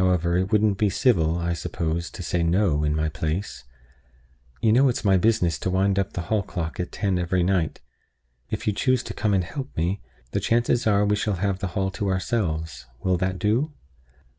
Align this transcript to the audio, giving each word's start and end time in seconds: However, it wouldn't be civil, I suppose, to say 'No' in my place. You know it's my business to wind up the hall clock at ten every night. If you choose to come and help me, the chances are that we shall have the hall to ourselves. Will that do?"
However, 0.00 0.38
it 0.38 0.50
wouldn't 0.50 0.78
be 0.78 0.88
civil, 0.88 1.36
I 1.36 1.52
suppose, 1.52 2.10
to 2.12 2.22
say 2.22 2.42
'No' 2.42 2.84
in 2.84 2.96
my 2.96 3.10
place. 3.10 3.64
You 4.62 4.72
know 4.72 4.88
it's 4.88 5.04
my 5.04 5.18
business 5.18 5.58
to 5.58 5.68
wind 5.68 5.98
up 5.98 6.14
the 6.14 6.22
hall 6.32 6.42
clock 6.42 6.80
at 6.80 6.90
ten 6.90 7.18
every 7.18 7.42
night. 7.42 7.80
If 8.48 8.66
you 8.66 8.72
choose 8.72 9.02
to 9.02 9.12
come 9.12 9.34
and 9.34 9.44
help 9.44 9.76
me, 9.76 10.00
the 10.30 10.40
chances 10.40 10.86
are 10.86 11.00
that 11.00 11.04
we 11.08 11.16
shall 11.16 11.34
have 11.34 11.58
the 11.58 11.66
hall 11.76 11.90
to 11.90 12.08
ourselves. 12.08 12.86
Will 13.02 13.18
that 13.18 13.38
do?" 13.38 13.74